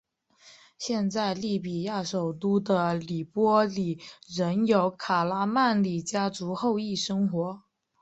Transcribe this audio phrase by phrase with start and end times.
[0.79, 4.01] 现在利比亚首都的黎波里
[4.35, 7.61] 仍有卡拉曼里家族后裔生活。